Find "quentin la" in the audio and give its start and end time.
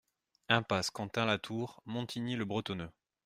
0.89-1.37